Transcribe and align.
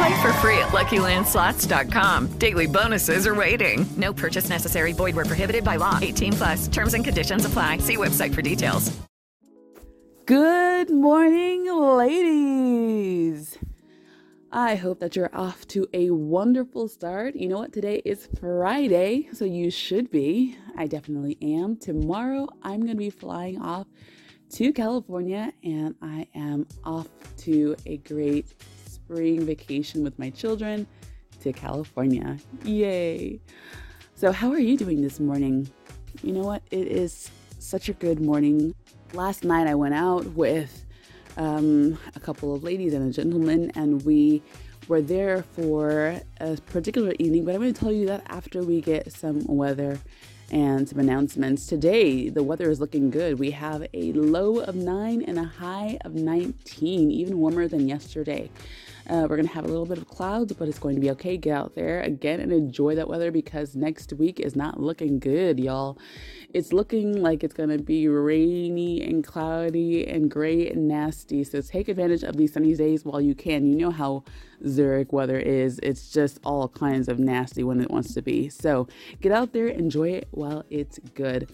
Play 0.00 0.22
for 0.22 0.32
free 0.34 0.56
at 0.56 0.68
LuckyLandSlots.com. 0.68 2.28
Daily 2.38 2.66
bonuses 2.66 3.26
are 3.26 3.34
waiting. 3.34 3.84
No 3.98 4.14
purchase 4.14 4.48
necessary. 4.48 4.94
Void 4.94 5.14
where 5.14 5.26
prohibited 5.26 5.62
by 5.62 5.76
law. 5.76 5.98
18 6.00 6.32
plus. 6.32 6.68
Terms 6.68 6.94
and 6.94 7.04
conditions 7.04 7.44
apply. 7.44 7.76
See 7.78 7.98
website 7.98 8.34
for 8.34 8.40
details. 8.40 8.98
Good 10.24 10.88
morning, 10.88 11.66
ladies. 11.70 13.58
I 14.50 14.76
hope 14.76 15.00
that 15.00 15.16
you're 15.16 15.36
off 15.36 15.68
to 15.68 15.86
a 15.92 16.08
wonderful 16.08 16.88
start. 16.88 17.36
You 17.36 17.48
know 17.48 17.58
what? 17.58 17.74
Today 17.74 18.00
is 18.02 18.26
Friday, 18.40 19.28
so 19.34 19.44
you 19.44 19.70
should 19.70 20.10
be. 20.10 20.56
I 20.78 20.86
definitely 20.86 21.36
am. 21.42 21.76
Tomorrow, 21.76 22.48
I'm 22.62 22.80
going 22.80 22.92
to 22.92 22.96
be 22.96 23.10
flying 23.10 23.60
off 23.60 23.86
to 24.52 24.72
California 24.72 25.52
and 25.62 25.94
I 26.00 26.26
am 26.34 26.66
off 26.84 27.08
to 27.38 27.76
a 27.84 27.98
great 27.98 28.54
spring 29.10 29.44
vacation 29.44 30.04
with 30.04 30.16
my 30.20 30.30
children 30.30 30.86
to 31.40 31.52
California. 31.52 32.38
Yay! 32.62 33.40
So, 34.14 34.30
how 34.30 34.52
are 34.52 34.58
you 34.60 34.76
doing 34.76 35.02
this 35.02 35.18
morning? 35.18 35.68
You 36.22 36.30
know 36.30 36.44
what? 36.44 36.62
It 36.70 36.86
is 36.86 37.28
such 37.58 37.88
a 37.88 37.92
good 37.92 38.20
morning. 38.20 38.72
Last 39.12 39.42
night, 39.42 39.66
I 39.66 39.74
went 39.74 39.94
out 39.94 40.26
with 40.26 40.86
um, 41.36 41.98
a 42.14 42.20
couple 42.20 42.54
of 42.54 42.62
ladies 42.62 42.94
and 42.94 43.10
a 43.10 43.12
gentleman, 43.12 43.72
and 43.74 44.00
we 44.04 44.44
were 44.86 45.02
there 45.02 45.42
for 45.42 46.20
a 46.40 46.56
particular 46.66 47.12
evening. 47.18 47.44
But 47.44 47.56
I'm 47.56 47.62
going 47.62 47.74
to 47.74 47.80
tell 47.80 47.92
you 47.92 48.06
that 48.06 48.22
after 48.28 48.62
we 48.62 48.80
get 48.80 49.12
some 49.12 49.44
weather 49.46 49.98
and 50.50 50.88
some 50.88 50.98
announcements. 50.98 51.66
Today, 51.66 52.28
the 52.28 52.42
weather 52.42 52.70
is 52.70 52.80
looking 52.80 53.10
good. 53.10 53.38
We 53.38 53.52
have 53.52 53.86
a 53.94 54.12
low 54.12 54.58
of 54.58 54.74
9 54.74 55.22
and 55.22 55.38
a 55.38 55.44
high 55.44 55.98
of 56.04 56.14
19, 56.14 57.10
even 57.10 57.38
warmer 57.38 57.68
than 57.68 57.88
yesterday. 57.88 58.50
Uh, 59.10 59.26
we're 59.28 59.34
going 59.36 59.48
to 59.48 59.52
have 59.52 59.64
a 59.64 59.68
little 59.68 59.86
bit 59.86 59.98
of 59.98 60.06
clouds, 60.06 60.52
but 60.52 60.68
it's 60.68 60.78
going 60.78 60.94
to 60.94 61.00
be 61.00 61.10
okay. 61.10 61.36
Get 61.36 61.52
out 61.52 61.74
there 61.74 62.00
again 62.00 62.38
and 62.38 62.52
enjoy 62.52 62.94
that 62.94 63.08
weather 63.08 63.32
because 63.32 63.74
next 63.74 64.12
week 64.12 64.38
is 64.38 64.54
not 64.54 64.78
looking 64.78 65.18
good, 65.18 65.58
y'all. 65.58 65.98
It's 66.52 66.72
looking 66.72 67.22
like 67.22 67.44
it's 67.44 67.54
going 67.54 67.68
to 67.68 67.78
be 67.78 68.08
rainy 68.08 69.02
and 69.02 69.22
cloudy 69.22 70.06
and 70.08 70.28
gray 70.28 70.68
and 70.68 70.88
nasty. 70.88 71.44
So 71.44 71.60
take 71.60 71.88
advantage 71.88 72.24
of 72.24 72.36
these 72.36 72.52
sunny 72.52 72.74
days 72.74 73.04
while 73.04 73.20
you 73.20 73.36
can. 73.36 73.66
You 73.66 73.76
know 73.76 73.90
how 73.90 74.24
Zurich 74.66 75.12
weather 75.12 75.38
is, 75.38 75.80
it's 75.82 76.10
just 76.10 76.38
all 76.44 76.68
kinds 76.68 77.08
of 77.08 77.18
nasty 77.18 77.62
when 77.62 77.80
it 77.80 77.90
wants 77.90 78.14
to 78.14 78.22
be. 78.22 78.48
So 78.48 78.88
get 79.20 79.32
out 79.32 79.52
there, 79.52 79.68
enjoy 79.68 80.10
it 80.10 80.28
while 80.32 80.64
it's 80.70 80.98
good. 81.14 81.50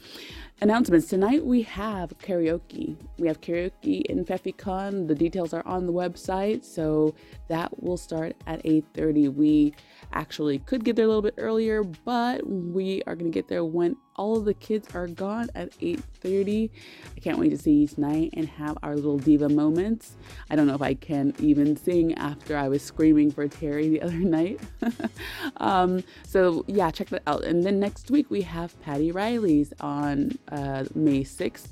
Announcements 0.61 1.07
tonight 1.09 1.45
we 1.45 1.63
have 1.63 2.17
karaoke. 2.19 2.97
We 3.19 3.29
have 3.29 3.41
karaoke 3.41 4.03
in 4.07 4.25
FefiCon. 4.25 5.07
The 5.07 5.15
details 5.15 5.53
are 5.53 5.67
on 5.67 5.87
the 5.87 5.93
website, 5.93 6.65
so 6.65 7.15
that 7.49 7.83
will 7.83 7.99
start 7.99 8.35
at 8.47 8.65
8:30. 8.65 9.29
We 9.35 9.75
actually 10.13 10.59
could 10.61 10.83
get 10.83 10.97
there 10.97 11.05
a 11.05 11.09
little 11.09 11.23
bit 11.23 11.35
earlier, 11.37 11.85
but 11.85 12.49
we 12.49 13.03
are 13.07 13.15
going 13.15 13.31
to 13.31 13.35
get 13.35 13.49
there 13.49 13.65
when 13.65 13.97
all 14.17 14.37
of 14.37 14.45
the 14.45 14.55
kids 14.55 14.89
are 14.95 15.07
gone 15.07 15.49
at 15.55 15.71
8:30. 15.81 16.71
I 17.17 17.21
can't 17.21 17.39
wait 17.39 17.51
to 17.51 17.59
see 17.59 17.73
you 17.73 17.87
tonight 17.87 18.31
and 18.35 18.49
have 18.49 18.77
our 18.83 18.95
little 18.95 19.19
diva 19.19 19.49
moments. 19.49 20.17
I 20.51 20.57
don't 20.57 20.67
know 20.67 20.75
if 20.75 20.83
I 20.83 20.95
can 20.95 21.35
even 21.39 21.77
sing 21.77 22.15
after 22.15 22.57
I 22.57 22.69
was 22.69 22.83
screaming 22.83 23.31
for 23.31 23.47
Terry 23.49 23.89
the 23.89 24.03
other 24.07 24.19
night. 24.19 24.61
um, 25.59 26.03
so 26.27 26.65
yeah, 26.67 26.91
check 26.91 27.09
that 27.11 27.23
out. 27.27 27.45
And 27.45 27.65
then 27.65 27.79
next 27.79 28.11
week 28.11 28.31
we 28.31 28.43
have 28.43 28.81
Paddy 28.83 29.13
Reilly's 29.13 29.73
on 29.81 30.39
uh, 30.51 30.85
May 30.95 31.23
6th 31.23 31.69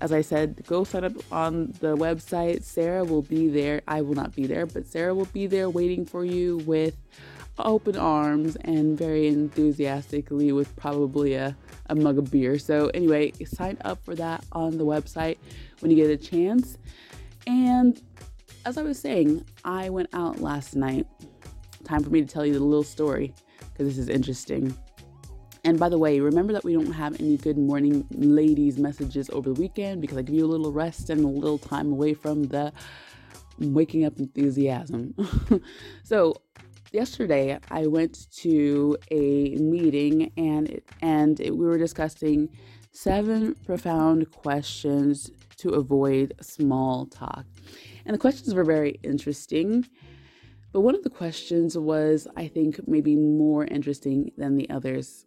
as 0.00 0.12
I 0.12 0.22
said, 0.22 0.64
go 0.66 0.84
sign 0.84 1.04
up 1.04 1.12
on 1.30 1.74
the 1.80 1.96
website. 1.96 2.62
Sarah 2.64 3.04
will 3.04 3.22
be 3.22 3.48
there. 3.48 3.82
I 3.86 4.00
will 4.00 4.14
not 4.14 4.34
be 4.34 4.46
there, 4.46 4.66
but 4.66 4.86
Sarah 4.86 5.14
will 5.14 5.26
be 5.26 5.46
there 5.46 5.68
waiting 5.68 6.06
for 6.06 6.24
you 6.24 6.58
with 6.58 6.96
open 7.66 7.96
arms 7.96 8.56
and 8.56 8.96
very 8.98 9.28
enthusiastically 9.28 10.52
with 10.52 10.74
probably 10.76 11.34
a, 11.34 11.56
a 11.86 11.94
mug 11.94 12.18
of 12.18 12.30
beer. 12.30 12.58
So, 12.58 12.88
anyway, 12.94 13.32
sign 13.44 13.78
up 13.84 14.04
for 14.04 14.14
that 14.14 14.44
on 14.52 14.78
the 14.78 14.84
website 14.84 15.38
when 15.80 15.90
you 15.90 15.96
get 15.96 16.10
a 16.10 16.16
chance. 16.16 16.78
And 17.46 18.00
as 18.66 18.76
I 18.76 18.82
was 18.82 18.98
saying, 18.98 19.44
I 19.64 19.90
went 19.90 20.08
out 20.12 20.40
last 20.40 20.76
night. 20.76 21.06
Time 21.84 22.02
for 22.04 22.10
me 22.10 22.20
to 22.20 22.26
tell 22.26 22.44
you 22.44 22.52
the 22.52 22.60
little 22.60 22.84
story 22.84 23.34
because 23.72 23.86
this 23.86 23.98
is 23.98 24.08
interesting. 24.08 24.76
And 25.64 25.78
by 25.78 25.88
the 25.88 25.98
way, 25.98 26.20
remember 26.20 26.52
that 26.52 26.64
we 26.64 26.72
don't 26.72 26.92
have 26.92 27.20
any 27.20 27.36
good 27.36 27.58
morning 27.58 28.06
ladies 28.10 28.78
messages 28.78 29.28
over 29.30 29.52
the 29.52 29.60
weekend 29.60 30.00
because 30.00 30.16
I 30.16 30.22
give 30.22 30.34
you 30.34 30.44
a 30.44 30.48
little 30.48 30.72
rest 30.72 31.10
and 31.10 31.22
a 31.24 31.28
little 31.28 31.58
time 31.58 31.92
away 31.92 32.14
from 32.14 32.44
the 32.44 32.72
waking 33.58 34.04
up 34.04 34.18
enthusiasm. 34.18 35.14
so, 36.02 36.34
yesterday 36.92 37.58
I 37.70 37.86
went 37.86 38.30
to 38.38 38.96
a 39.10 39.56
meeting 39.56 40.32
and 40.36 40.68
it, 40.68 40.84
and 41.02 41.40
it, 41.40 41.56
we 41.56 41.66
were 41.66 41.78
discussing 41.78 42.48
seven 42.92 43.54
profound 43.66 44.30
questions 44.32 45.30
to 45.58 45.70
avoid 45.70 46.34
small 46.40 47.06
talk. 47.06 47.44
And 48.04 48.14
the 48.14 48.18
questions 48.18 48.54
were 48.54 48.64
very 48.64 48.98
interesting. 49.02 49.86
But 50.72 50.80
one 50.80 50.94
of 50.94 51.02
the 51.02 51.10
questions 51.10 51.76
was, 51.76 52.28
I 52.36 52.46
think, 52.48 52.80
maybe 52.86 53.16
more 53.16 53.64
interesting 53.64 54.30
than 54.36 54.56
the 54.56 54.70
others. 54.70 55.26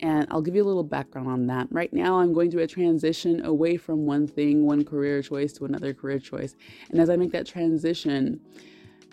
And 0.00 0.26
I'll 0.30 0.42
give 0.42 0.54
you 0.54 0.62
a 0.62 0.66
little 0.66 0.84
background 0.84 1.28
on 1.28 1.46
that. 1.46 1.68
Right 1.70 1.92
now, 1.92 2.18
I'm 2.20 2.32
going 2.34 2.50
through 2.50 2.62
a 2.62 2.66
transition 2.66 3.44
away 3.44 3.76
from 3.76 4.04
one 4.04 4.26
thing, 4.26 4.66
one 4.66 4.84
career 4.84 5.22
choice 5.22 5.52
to 5.54 5.64
another 5.64 5.94
career 5.94 6.18
choice. 6.18 6.54
And 6.90 7.00
as 7.00 7.08
I 7.08 7.16
make 7.16 7.32
that 7.32 7.46
transition, 7.46 8.40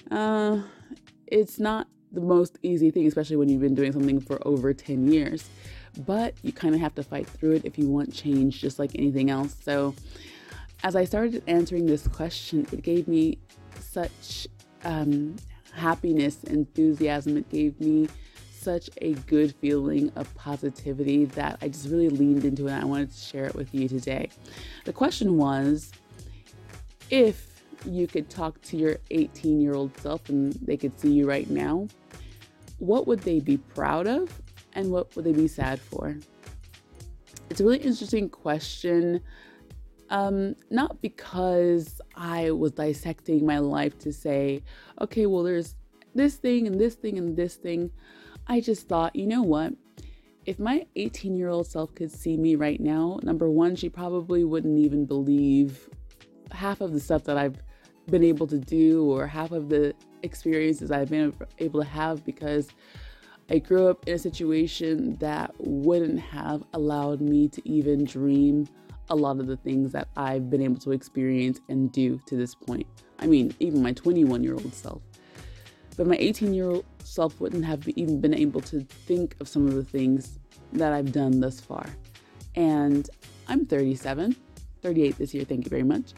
uh, 0.09 0.61
it's 1.31 1.59
not 1.59 1.87
the 2.11 2.21
most 2.21 2.59
easy 2.61 2.91
thing, 2.91 3.07
especially 3.07 3.37
when 3.37 3.49
you've 3.49 3.61
been 3.61 3.73
doing 3.73 3.93
something 3.93 4.19
for 4.19 4.45
over 4.45 4.73
10 4.73 5.11
years. 5.11 5.49
But 6.05 6.35
you 6.43 6.53
kind 6.53 6.75
of 6.75 6.81
have 6.81 6.93
to 6.95 7.03
fight 7.03 7.27
through 7.27 7.53
it 7.53 7.65
if 7.65 7.77
you 7.77 7.87
want 7.87 8.13
change, 8.13 8.59
just 8.59 8.79
like 8.79 8.91
anything 8.95 9.29
else. 9.29 9.55
So, 9.63 9.95
as 10.83 10.95
I 10.95 11.05
started 11.05 11.43
answering 11.47 11.85
this 11.85 12.07
question, 12.07 12.65
it 12.71 12.81
gave 12.81 13.07
me 13.07 13.37
such 13.79 14.47
um, 14.83 15.35
happiness, 15.73 16.43
enthusiasm. 16.45 17.37
It 17.37 17.49
gave 17.49 17.79
me 17.79 18.07
such 18.51 18.89
a 19.01 19.13
good 19.13 19.55
feeling 19.55 20.11
of 20.15 20.33
positivity 20.35 21.25
that 21.25 21.57
I 21.61 21.67
just 21.67 21.89
really 21.89 22.09
leaned 22.09 22.45
into 22.45 22.67
it. 22.67 22.73
I 22.73 22.85
wanted 22.85 23.11
to 23.11 23.17
share 23.17 23.45
it 23.45 23.55
with 23.55 23.73
you 23.73 23.87
today. 23.87 24.29
The 24.85 24.93
question 24.93 25.37
was 25.37 25.91
if 27.09 27.50
you 27.85 28.07
could 28.07 28.29
talk 28.29 28.61
to 28.61 28.77
your 28.77 28.97
18 29.09 29.61
year 29.61 29.73
old 29.73 29.95
self 29.99 30.29
and 30.29 30.53
they 30.53 30.77
could 30.77 30.99
see 30.99 31.11
you 31.11 31.27
right 31.27 31.49
now, 31.49 31.87
what 32.79 33.07
would 33.07 33.19
they 33.19 33.39
be 33.39 33.57
proud 33.57 34.07
of 34.07 34.41
and 34.73 34.91
what 34.91 35.15
would 35.15 35.25
they 35.25 35.33
be 35.33 35.47
sad 35.47 35.79
for? 35.79 36.17
It's 37.49 37.59
a 37.59 37.63
really 37.63 37.79
interesting 37.79 38.29
question. 38.29 39.21
Um, 40.09 40.55
not 40.69 41.01
because 41.01 42.01
I 42.15 42.51
was 42.51 42.71
dissecting 42.73 43.45
my 43.45 43.59
life 43.59 43.97
to 43.99 44.11
say, 44.11 44.63
okay, 44.99 45.25
well, 45.25 45.43
there's 45.43 45.75
this 46.15 46.35
thing 46.35 46.67
and 46.67 46.79
this 46.79 46.95
thing 46.95 47.17
and 47.17 47.35
this 47.35 47.55
thing. 47.55 47.91
I 48.47 48.59
just 48.59 48.87
thought, 48.87 49.15
you 49.15 49.27
know 49.27 49.43
what? 49.43 49.73
If 50.45 50.59
my 50.59 50.85
18 50.95 51.35
year 51.35 51.49
old 51.49 51.67
self 51.67 51.93
could 51.93 52.11
see 52.11 52.35
me 52.35 52.55
right 52.55 52.79
now, 52.79 53.19
number 53.23 53.49
one, 53.49 53.75
she 53.75 53.89
probably 53.89 54.43
wouldn't 54.43 54.79
even 54.79 55.05
believe 55.05 55.89
half 56.51 56.81
of 56.81 56.93
the 56.93 56.99
stuff 56.99 57.23
that 57.25 57.37
I've 57.37 57.61
been 58.11 58.23
able 58.23 58.47
to 58.47 58.59
do 58.59 59.05
or 59.05 59.25
half 59.25 59.51
of 59.51 59.69
the 59.69 59.95
experiences 60.23 60.91
I've 60.91 61.09
been 61.09 61.33
able 61.59 61.81
to 61.81 61.87
have 61.87 62.23
because 62.25 62.69
I 63.49 63.59
grew 63.59 63.89
up 63.89 64.07
in 64.07 64.13
a 64.13 64.19
situation 64.19 65.15
that 65.17 65.53
wouldn't 65.57 66.19
have 66.19 66.63
allowed 66.73 67.21
me 67.21 67.47
to 67.49 67.67
even 67.67 68.05
dream 68.05 68.67
a 69.09 69.15
lot 69.15 69.39
of 69.39 69.47
the 69.47 69.57
things 69.57 69.91
that 69.91 70.07
I've 70.15 70.49
been 70.49 70.61
able 70.61 70.77
to 70.77 70.91
experience 70.91 71.59
and 71.67 71.91
do 71.91 72.19
to 72.27 72.35
this 72.35 72.55
point. 72.55 72.87
I 73.19 73.27
mean, 73.27 73.53
even 73.59 73.83
my 73.83 73.91
21 73.91 74.43
year 74.43 74.53
old 74.53 74.73
self. 74.73 75.01
But 75.97 76.07
my 76.07 76.15
18 76.17 76.53
year 76.53 76.69
old 76.69 76.85
self 77.03 77.39
wouldn't 77.41 77.65
have 77.65 77.87
even 77.89 78.21
been 78.21 78.33
able 78.33 78.61
to 78.61 78.81
think 78.81 79.35
of 79.41 79.49
some 79.49 79.67
of 79.67 79.73
the 79.73 79.83
things 79.83 80.39
that 80.73 80.93
I've 80.93 81.11
done 81.11 81.39
thus 81.39 81.59
far. 81.59 81.85
And 82.55 83.09
I'm 83.47 83.65
37, 83.65 84.35
38 84.81 85.17
this 85.17 85.33
year, 85.33 85.43
thank 85.43 85.65
you 85.65 85.69
very 85.69 85.83
much. 85.83 86.13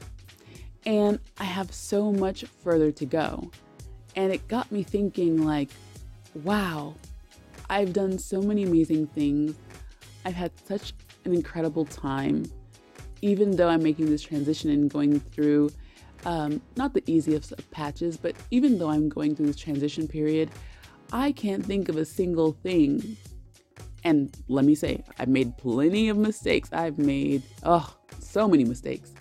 And 0.85 1.19
I 1.39 1.45
have 1.45 1.73
so 1.73 2.11
much 2.11 2.43
further 2.63 2.91
to 2.91 3.05
go. 3.05 3.51
And 4.15 4.31
it 4.31 4.47
got 4.47 4.71
me 4.71 4.83
thinking, 4.83 5.45
like, 5.45 5.69
wow, 6.43 6.95
I've 7.69 7.93
done 7.93 8.19
so 8.19 8.41
many 8.41 8.63
amazing 8.63 9.07
things. 9.07 9.55
I've 10.25 10.35
had 10.35 10.51
such 10.65 10.93
an 11.25 11.33
incredible 11.33 11.85
time, 11.85 12.45
even 13.21 13.55
though 13.55 13.69
I'm 13.69 13.81
making 13.81 14.07
this 14.07 14.21
transition 14.21 14.69
and 14.69 14.89
going 14.89 15.19
through 15.19 15.69
um, 16.25 16.61
not 16.75 16.93
the 16.93 17.03
easiest 17.05 17.51
of 17.51 17.71
patches, 17.71 18.17
but 18.17 18.35
even 18.51 18.77
though 18.77 18.89
I'm 18.89 19.09
going 19.09 19.35
through 19.35 19.47
this 19.47 19.57
transition 19.57 20.07
period, 20.07 20.49
I 21.11 21.31
can't 21.31 21.65
think 21.65 21.89
of 21.89 21.97
a 21.97 22.05
single 22.05 22.53
thing. 22.53 23.17
And 24.03 24.35
let 24.47 24.65
me 24.65 24.75
say, 24.75 25.03
I've 25.19 25.29
made 25.29 25.57
plenty 25.57 26.09
of 26.09 26.17
mistakes. 26.17 26.69
I've 26.73 26.97
made, 26.97 27.43
oh, 27.63 27.95
so 28.19 28.47
many 28.47 28.65
mistakes. 28.65 29.13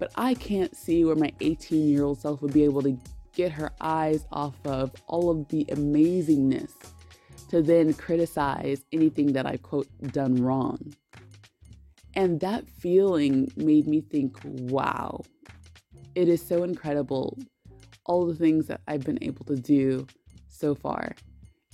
But 0.00 0.10
I 0.16 0.32
can't 0.34 0.74
see 0.74 1.04
where 1.04 1.14
my 1.14 1.30
18 1.40 1.88
year 1.88 2.02
old 2.04 2.20
self 2.20 2.40
would 2.42 2.54
be 2.54 2.64
able 2.64 2.82
to 2.82 2.98
get 3.34 3.52
her 3.52 3.70
eyes 3.80 4.26
off 4.32 4.56
of 4.64 4.90
all 5.06 5.30
of 5.30 5.46
the 5.48 5.66
amazingness 5.66 6.72
to 7.50 7.60
then 7.62 7.92
criticize 7.92 8.82
anything 8.92 9.34
that 9.34 9.46
I 9.46 9.58
quote 9.58 9.88
done 10.12 10.36
wrong. 10.42 10.94
And 12.14 12.40
that 12.40 12.66
feeling 12.68 13.52
made 13.56 13.86
me 13.86 14.00
think, 14.00 14.38
wow, 14.42 15.22
it 16.14 16.28
is 16.28 16.44
so 16.44 16.64
incredible 16.64 17.38
all 18.06 18.26
the 18.26 18.34
things 18.34 18.66
that 18.68 18.80
I've 18.88 19.04
been 19.04 19.22
able 19.22 19.44
to 19.44 19.56
do 19.56 20.06
so 20.48 20.74
far. 20.74 21.14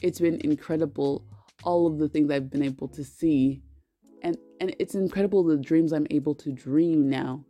It's 0.02 0.20
been 0.20 0.40
incredible 0.42 1.24
all 1.62 1.86
of 1.86 1.98
the 1.98 2.08
things 2.08 2.30
I've 2.30 2.50
been 2.50 2.62
able 2.62 2.88
to 2.88 3.04
see. 3.04 3.62
And 4.22 4.36
and 4.60 4.74
it's 4.78 4.94
incredible 4.94 5.44
the 5.44 5.56
dreams 5.56 5.92
I'm 5.92 6.06
able 6.10 6.34
to 6.36 6.52
dream 6.52 7.08
now, 7.08 7.44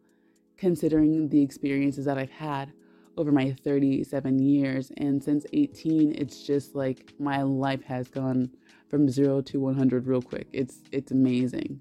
considering 0.57 1.29
the 1.29 1.43
experiences 1.43 2.05
that 2.05 2.19
I've 2.19 2.31
had 2.31 2.73
over 3.17 3.33
my 3.33 3.57
37 3.65 4.39
years. 4.39 4.93
And 4.97 5.23
since 5.23 5.47
18, 5.53 6.15
it's 6.17 6.43
just 6.43 6.75
like 6.75 7.15
my 7.19 7.43
life 7.43 7.83
has 7.85 8.09
gone 8.09 8.51
from 8.89 9.09
zero 9.09 9.41
to 9.43 9.61
100 9.61 10.07
real 10.07 10.23
quick. 10.23 10.49
It's 10.53 10.81
it's 10.93 11.13
amazing. 11.13 11.81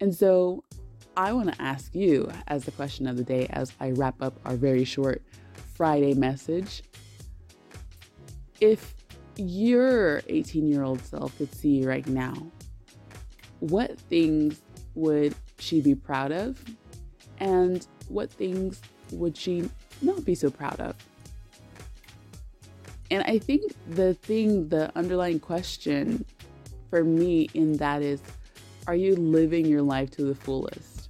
And 0.00 0.14
so 0.14 0.64
I 1.16 1.32
want 1.32 1.52
to 1.52 1.62
ask 1.62 1.94
you 1.94 2.30
as 2.48 2.64
the 2.64 2.70
question 2.72 3.06
of 3.06 3.16
the 3.16 3.24
day 3.24 3.46
as 3.50 3.72
I 3.80 3.90
wrap 3.92 4.20
up 4.20 4.38
our 4.44 4.54
very 4.56 4.84
short 4.84 5.22
Friday 5.74 6.14
message. 6.14 6.82
If 8.60 8.94
your 9.36 10.22
18 10.28 10.66
year 10.66 10.82
old 10.82 11.02
self 11.02 11.36
could 11.38 11.54
see 11.54 11.80
you 11.80 11.88
right 11.88 12.06
now, 12.06 12.34
what 13.60 13.98
things 13.98 14.62
would 14.94 15.34
she 15.58 15.80
be 15.80 15.94
proud 15.94 16.32
of? 16.32 16.62
And 17.38 17.86
what 18.08 18.30
things 18.30 18.80
would 19.12 19.36
she 19.36 19.68
not 20.02 20.24
be 20.24 20.34
so 20.34 20.50
proud 20.50 20.80
of? 20.80 20.94
And 23.10 23.22
I 23.22 23.38
think 23.38 23.72
the 23.88 24.14
thing, 24.14 24.68
the 24.68 24.90
underlying 24.96 25.38
question 25.38 26.24
for 26.90 27.04
me 27.04 27.48
in 27.54 27.76
that 27.76 28.02
is 28.02 28.20
are 28.86 28.96
you 28.96 29.16
living 29.16 29.66
your 29.66 29.82
life 29.82 30.10
to 30.12 30.24
the 30.24 30.34
fullest? 30.34 31.08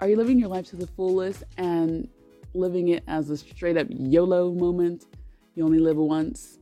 Are 0.00 0.08
you 0.08 0.16
living 0.16 0.38
your 0.38 0.48
life 0.48 0.66
to 0.70 0.76
the 0.76 0.86
fullest 0.86 1.44
and 1.56 2.08
living 2.54 2.88
it 2.88 3.04
as 3.06 3.30
a 3.30 3.36
straight 3.36 3.76
up 3.76 3.86
YOLO 3.90 4.52
moment? 4.52 5.06
You 5.54 5.64
only 5.64 5.78
live 5.78 5.96
once? 5.96 6.58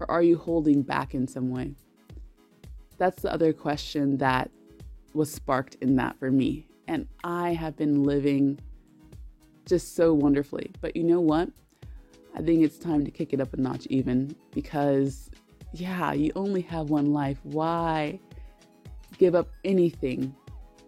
Or 0.00 0.10
are 0.10 0.22
you 0.22 0.38
holding 0.38 0.82
back 0.82 1.14
in 1.14 1.26
some 1.26 1.50
way? 1.50 1.74
That's 2.96 3.22
the 3.22 3.32
other 3.32 3.52
question 3.52 4.18
that 4.18 4.50
was 5.18 5.30
sparked 5.30 5.76
in 5.80 5.96
that 5.96 6.16
for 6.18 6.30
me. 6.30 6.66
And 6.86 7.06
I 7.24 7.52
have 7.52 7.76
been 7.76 8.04
living 8.04 8.58
just 9.66 9.94
so 9.96 10.14
wonderfully. 10.14 10.70
But 10.80 10.96
you 10.96 11.02
know 11.02 11.20
what? 11.20 11.50
I 12.34 12.40
think 12.40 12.62
it's 12.62 12.78
time 12.78 13.04
to 13.04 13.10
kick 13.10 13.32
it 13.32 13.40
up 13.40 13.52
a 13.52 13.56
notch, 13.56 13.86
even 13.90 14.34
because, 14.52 15.28
yeah, 15.72 16.12
you 16.12 16.30
only 16.36 16.62
have 16.62 16.88
one 16.88 17.12
life. 17.12 17.38
Why 17.42 18.20
give 19.18 19.34
up 19.34 19.48
anything? 19.64 20.34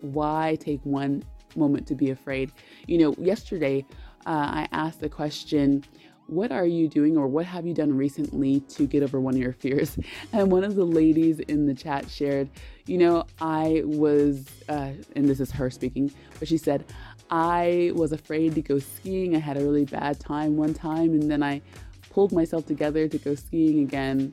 Why 0.00 0.56
take 0.60 0.80
one 0.84 1.24
moment 1.56 1.88
to 1.88 1.96
be 1.96 2.10
afraid? 2.10 2.52
You 2.86 2.98
know, 2.98 3.14
yesterday 3.18 3.84
uh, 4.26 4.62
I 4.62 4.68
asked 4.70 5.00
the 5.00 5.08
question, 5.08 5.84
what 6.30 6.52
are 6.52 6.64
you 6.64 6.86
doing 6.86 7.16
or 7.16 7.26
what 7.26 7.44
have 7.44 7.66
you 7.66 7.74
done 7.74 7.96
recently 7.96 8.60
to 8.60 8.86
get 8.86 9.02
over 9.02 9.20
one 9.20 9.34
of 9.34 9.40
your 9.40 9.52
fears? 9.52 9.98
And 10.32 10.50
one 10.52 10.62
of 10.62 10.76
the 10.76 10.84
ladies 10.84 11.40
in 11.40 11.66
the 11.66 11.74
chat 11.74 12.08
shared, 12.08 12.48
you 12.86 12.98
know, 12.98 13.24
I 13.40 13.82
was, 13.84 14.46
uh, 14.68 14.92
and 15.16 15.28
this 15.28 15.40
is 15.40 15.50
her 15.50 15.70
speaking, 15.70 16.12
but 16.38 16.46
she 16.46 16.56
said, 16.56 16.84
I 17.30 17.90
was 17.94 18.12
afraid 18.12 18.54
to 18.54 18.62
go 18.62 18.78
skiing. 18.78 19.34
I 19.34 19.40
had 19.40 19.56
a 19.56 19.60
really 19.60 19.84
bad 19.84 20.20
time 20.20 20.56
one 20.56 20.72
time, 20.72 21.14
and 21.14 21.30
then 21.30 21.42
I 21.42 21.62
pulled 22.10 22.32
myself 22.32 22.66
together 22.66 23.08
to 23.08 23.18
go 23.18 23.34
skiing 23.34 23.80
again. 23.80 24.32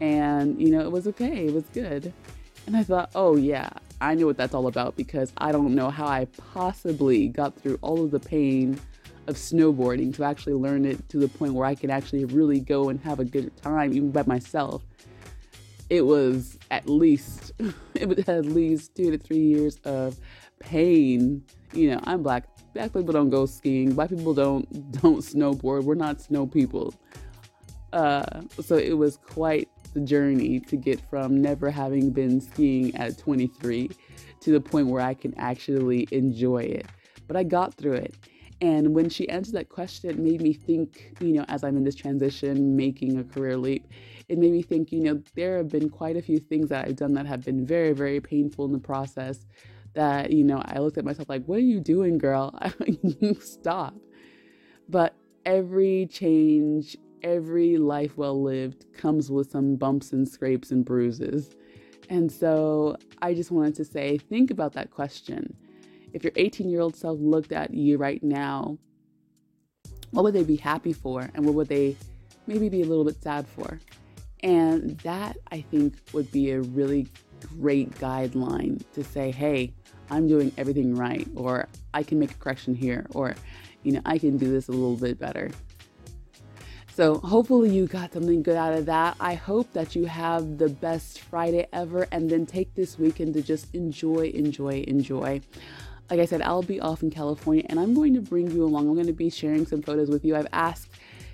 And, 0.00 0.60
you 0.60 0.70
know, 0.70 0.80
it 0.80 0.90
was 0.92 1.06
okay, 1.08 1.46
it 1.46 1.54
was 1.54 1.64
good. 1.72 2.12
And 2.66 2.76
I 2.76 2.84
thought, 2.84 3.10
oh, 3.14 3.36
yeah, 3.36 3.70
I 4.00 4.14
know 4.14 4.26
what 4.26 4.36
that's 4.36 4.54
all 4.54 4.68
about 4.68 4.96
because 4.96 5.32
I 5.38 5.50
don't 5.50 5.74
know 5.74 5.90
how 5.90 6.06
I 6.06 6.26
possibly 6.52 7.28
got 7.28 7.56
through 7.56 7.78
all 7.82 8.04
of 8.04 8.10
the 8.12 8.20
pain 8.20 8.80
of 9.26 9.36
snowboarding 9.36 10.14
to 10.16 10.24
actually 10.24 10.54
learn 10.54 10.84
it 10.84 11.08
to 11.08 11.18
the 11.18 11.28
point 11.28 11.54
where 11.54 11.66
I 11.66 11.74
can 11.74 11.90
actually 11.90 12.24
really 12.24 12.60
go 12.60 12.88
and 12.88 13.00
have 13.00 13.20
a 13.20 13.24
good 13.24 13.56
time, 13.56 13.92
even 13.92 14.10
by 14.10 14.24
myself. 14.26 14.82
It 15.90 16.06
was 16.06 16.58
at 16.70 16.88
least, 16.88 17.52
it 17.94 18.08
was 18.08 18.28
at 18.28 18.46
least 18.46 18.94
two 18.94 19.10
to 19.10 19.18
three 19.18 19.38
years 19.38 19.78
of 19.84 20.16
pain. 20.58 21.44
You 21.72 21.92
know, 21.92 22.00
I'm 22.04 22.22
black. 22.22 22.46
Black 22.74 22.92
people 22.92 23.12
don't 23.12 23.30
go 23.30 23.44
skiing. 23.44 23.94
Black 23.94 24.08
people 24.10 24.34
don't 24.34 24.92
don't 25.02 25.18
snowboard. 25.18 25.84
We're 25.84 25.94
not 25.94 26.20
snow 26.20 26.46
people. 26.46 26.94
Uh, 27.92 28.42
so 28.62 28.76
it 28.76 28.96
was 28.96 29.18
quite 29.18 29.68
the 29.92 30.00
journey 30.00 30.58
to 30.60 30.76
get 30.76 30.98
from 31.10 31.42
never 31.42 31.70
having 31.70 32.10
been 32.10 32.40
skiing 32.40 32.94
at 32.96 33.18
23 33.18 33.90
to 34.40 34.50
the 34.50 34.60
point 34.60 34.86
where 34.86 35.02
I 35.02 35.12
can 35.12 35.34
actually 35.38 36.08
enjoy 36.10 36.62
it. 36.62 36.86
But 37.26 37.36
I 37.36 37.42
got 37.42 37.74
through 37.74 37.94
it. 37.94 38.14
And 38.62 38.94
when 38.94 39.10
she 39.10 39.28
answered 39.28 39.54
that 39.54 39.70
question, 39.70 40.08
it 40.08 40.18
made 40.20 40.40
me 40.40 40.52
think, 40.52 41.16
you 41.18 41.32
know, 41.32 41.44
as 41.48 41.64
I'm 41.64 41.76
in 41.76 41.82
this 41.82 41.96
transition, 41.96 42.76
making 42.76 43.18
a 43.18 43.24
career 43.24 43.56
leap, 43.56 43.88
it 44.28 44.38
made 44.38 44.52
me 44.52 44.62
think, 44.62 44.92
you 44.92 45.00
know, 45.00 45.20
there 45.34 45.56
have 45.56 45.68
been 45.68 45.90
quite 45.90 46.16
a 46.16 46.22
few 46.22 46.38
things 46.38 46.68
that 46.68 46.86
I've 46.86 46.94
done 46.94 47.12
that 47.14 47.26
have 47.26 47.44
been 47.44 47.66
very, 47.66 47.92
very 47.92 48.20
painful 48.20 48.64
in 48.66 48.70
the 48.70 48.78
process 48.78 49.46
that, 49.94 50.30
you 50.30 50.44
know, 50.44 50.62
I 50.64 50.78
looked 50.78 50.96
at 50.96 51.04
myself 51.04 51.28
like, 51.28 51.44
what 51.46 51.56
are 51.56 51.62
you 51.62 51.80
doing, 51.80 52.18
girl? 52.18 52.56
Stop. 53.40 53.96
But 54.88 55.16
every 55.44 56.06
change, 56.06 56.96
every 57.24 57.78
life 57.78 58.16
well 58.16 58.40
lived 58.40 58.86
comes 58.92 59.28
with 59.28 59.50
some 59.50 59.74
bumps 59.74 60.12
and 60.12 60.28
scrapes 60.28 60.70
and 60.70 60.84
bruises. 60.84 61.50
And 62.08 62.30
so 62.30 62.96
I 63.20 63.34
just 63.34 63.50
wanted 63.50 63.74
to 63.74 63.84
say, 63.84 64.18
think 64.18 64.52
about 64.52 64.74
that 64.74 64.92
question. 64.92 65.56
If 66.12 66.24
your 66.24 66.32
18 66.36 66.68
year 66.68 66.80
old 66.80 66.96
self 66.96 67.18
looked 67.20 67.52
at 67.52 67.72
you 67.72 67.98
right 67.98 68.22
now, 68.22 68.78
what 70.10 70.24
would 70.24 70.34
they 70.34 70.44
be 70.44 70.56
happy 70.56 70.92
for? 70.92 71.28
And 71.34 71.44
what 71.44 71.54
would 71.54 71.68
they 71.68 71.96
maybe 72.46 72.68
be 72.68 72.82
a 72.82 72.86
little 72.86 73.04
bit 73.04 73.22
sad 73.22 73.46
for? 73.46 73.78
And 74.40 74.98
that 75.00 75.36
I 75.50 75.60
think 75.60 75.94
would 76.12 76.30
be 76.32 76.50
a 76.50 76.60
really 76.60 77.08
great 77.58 77.90
guideline 77.92 78.82
to 78.94 79.04
say, 79.04 79.30
hey, 79.30 79.72
I'm 80.10 80.28
doing 80.28 80.52
everything 80.58 80.94
right, 80.94 81.26
or 81.34 81.68
I 81.94 82.02
can 82.02 82.18
make 82.18 82.32
a 82.32 82.34
correction 82.34 82.74
here, 82.74 83.06
or, 83.14 83.34
you 83.82 83.92
know, 83.92 84.00
I 84.04 84.18
can 84.18 84.36
do 84.36 84.50
this 84.50 84.68
a 84.68 84.72
little 84.72 84.96
bit 84.96 85.18
better. 85.18 85.50
So, 86.94 87.18
hopefully, 87.18 87.70
you 87.70 87.86
got 87.86 88.12
something 88.12 88.42
good 88.42 88.56
out 88.56 88.74
of 88.74 88.84
that. 88.86 89.16
I 89.18 89.34
hope 89.34 89.72
that 89.72 89.96
you 89.96 90.04
have 90.04 90.58
the 90.58 90.68
best 90.68 91.20
Friday 91.20 91.66
ever 91.72 92.06
and 92.12 92.28
then 92.28 92.44
take 92.44 92.74
this 92.74 92.98
weekend 92.98 93.32
to 93.34 93.42
just 93.42 93.74
enjoy, 93.74 94.30
enjoy, 94.34 94.84
enjoy. 94.86 95.40
Like 96.12 96.20
I 96.20 96.26
said, 96.26 96.42
I'll 96.42 96.62
be 96.62 96.78
off 96.78 97.02
in 97.02 97.08
California 97.08 97.64
and 97.70 97.80
I'm 97.80 97.94
going 97.94 98.12
to 98.12 98.20
bring 98.20 98.50
you 98.50 98.64
along. 98.64 98.86
I'm 98.86 98.92
going 98.92 99.06
to 99.06 99.14
be 99.14 99.30
sharing 99.30 99.64
some 99.64 99.80
photos 99.80 100.10
with 100.10 100.26
you. 100.26 100.36
I've 100.36 100.46
asked 100.52 100.90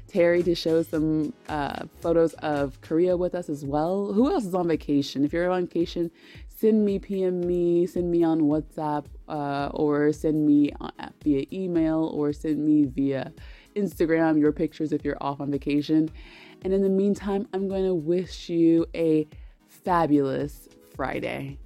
Terry 0.07 0.41
to 0.45 0.55
show 0.55 0.85
some 0.85 1.33
uh, 1.49 1.87
photos 2.01 2.35
of 2.35 2.81
Korea 2.81 3.17
with 3.17 3.35
us 3.35 3.49
as 3.49 3.65
well. 3.65 4.13
Who 4.13 4.31
else 4.31 4.45
is 4.45 4.55
on 4.55 4.69
vacation? 4.69 5.25
If 5.25 5.33
you're 5.33 5.51
on 5.51 5.67
vacation, 5.67 6.13
send 6.47 6.85
me, 6.85 7.01
PM 7.01 7.41
me, 7.41 7.89
send 7.89 8.09
me 8.09 8.23
on 8.23 8.43
WhatsApp, 8.43 9.07
uh, 9.29 9.71
or 9.75 10.13
send 10.13 10.47
me 10.47 10.71
uh, 10.81 11.09
via 11.25 11.45
email, 11.53 12.13
or 12.15 12.33
send 12.33 12.65
me 12.65 12.85
via 12.85 13.33
Instagram 13.75 14.39
your 14.39 14.53
pictures 14.53 14.93
if 14.93 15.05
you're 15.05 15.19
off 15.21 15.41
on 15.41 15.51
vacation. 15.51 16.09
And 16.63 16.73
in 16.73 16.83
the 16.83 16.89
meantime, 16.89 17.49
I'm 17.53 17.67
going 17.67 17.85
to 17.85 17.95
wish 17.95 18.49
you 18.49 18.87
a 18.95 19.27
fabulous 19.67 20.69
Friday. 20.95 21.59